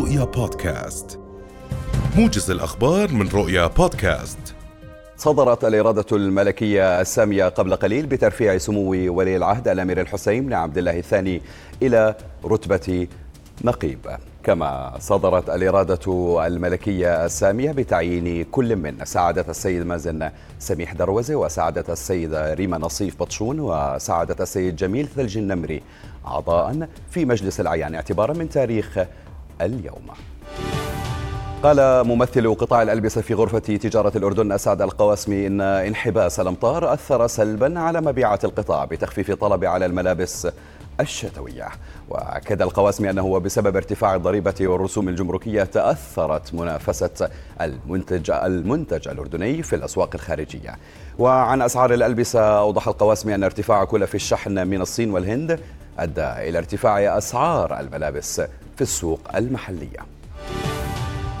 [0.00, 1.18] رؤيا بودكاست.
[2.16, 4.38] موجز الأخبار من رؤيا بودكاست.
[5.16, 10.98] صدرت الإرادة الملكية السامية قبل قليل بترفيع سمو ولي العهد الأمير الحسين بن عبد الله
[10.98, 11.42] الثاني
[11.82, 13.08] إلى رتبة
[13.64, 13.98] نقيب
[14.42, 22.54] كما صدرت الإرادة الملكية السامية بتعيين كل من سعادة السيد مازن سميح دروزة وسعادة السيدة
[22.54, 25.82] ريما نصيف بطشون وسعادة السيد جميل ثلج النمري
[26.26, 27.94] أعضاء في مجلس الأعيان.
[27.94, 28.98] اعتبارا من تاريخ
[29.60, 30.06] اليوم.
[31.62, 37.80] قال ممثل قطاع الألبسة في غرفة تجارة الأردن أسعد القواسمي إن انحباس الأمطار أثر سلبا
[37.80, 40.48] على مبيعات القطاع بتخفيف الطلب على الملابس
[41.00, 41.68] الشتوية.
[42.08, 47.30] وأكد القواسمي أنه بسبب ارتفاع الضريبة والرسوم الجمركية تأثرت منافسة
[47.60, 50.76] المنتج المنتج الأردني في الأسواق الخارجية.
[51.18, 55.60] وعن أسعار الألبسة أوضح القواسمي أن ارتفاع كلف الشحن من الصين والهند
[56.00, 58.40] أدى إلى ارتفاع أسعار الملابس
[58.76, 59.98] في السوق المحلية.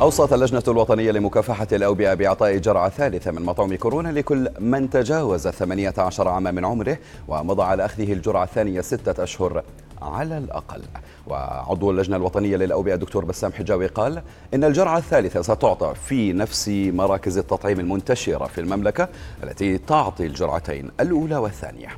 [0.00, 6.28] أوصت اللجنة الوطنية لمكافحة الأوبئة بإعطاء جرعة ثالثة من مطعم كورونا لكل من تجاوز 18
[6.28, 9.62] عاما من عمره ومضى على أخذه الجرعة الثانية ستة أشهر
[10.02, 10.82] على الأقل.
[11.26, 14.22] وعضو اللجنة الوطنية للأوبئة دكتور بسام حجاوي قال
[14.54, 19.08] إن الجرعة الثالثة ستعطى في نفس مراكز التطعيم المنتشرة في المملكة
[19.42, 21.88] التي تعطي الجرعتين الأولى والثانية.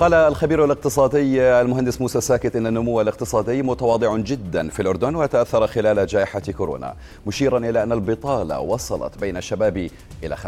[0.00, 6.06] قال الخبير الاقتصادي المهندس موسى ساكت إن النمو الاقتصادي متواضع جدا في الأردن وتأثر خلال
[6.06, 6.94] جائحة كورونا
[7.26, 9.90] مشيرا إلى أن البطالة وصلت بين الشباب
[10.24, 10.40] إلى 50%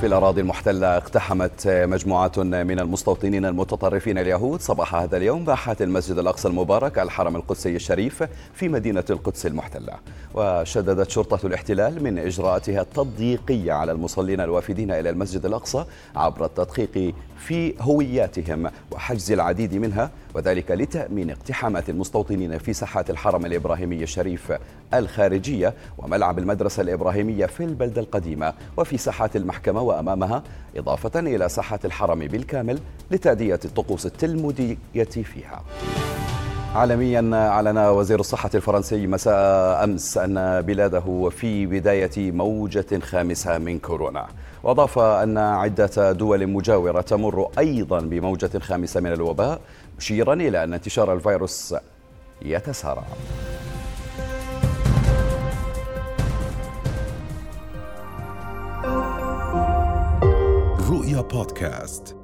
[0.00, 6.48] في الأراضي المحتلة اقتحمت مجموعات من المستوطنين المتطرفين اليهود صباح هذا اليوم باحات المسجد الأقصى
[6.48, 8.22] المبارك الحرم القدسي الشريف
[8.54, 9.92] في مدينة القدس المحتلة.
[10.34, 15.84] وشددت شرطة الاحتلال من إجراءاتها التضييقية على المصلين الوافدين إلى المسجد الأقصى
[16.16, 24.02] عبر التدقيق في هوياتهم وحجز العديد منها وذلك لتأمين اقتحامات المستوطنين في ساحات الحرم الإبراهيمي
[24.02, 24.52] الشريف
[24.94, 30.42] الخارجية وملعب المدرسة الإبراهيمية في البلدة القديمة وفي ساحات المحكمة وأمامها
[30.76, 32.78] إضافة إلى ساحات الحرم بالكامل
[33.10, 35.62] لتأدية الطقوس التلمودية فيها.
[36.74, 44.26] عالميا أعلن وزير الصحة الفرنسي مساء أمس أن بلاده في بداية موجة خامسة من كورونا.
[44.62, 49.60] وأضاف أن عدة دول مجاورة تمر أيضا بموجة خامسة من الوباء
[49.98, 51.74] مشيرا إلى أن انتشار الفيروس
[52.42, 53.04] يتسارع.
[60.90, 62.16] رؤيا بودكاست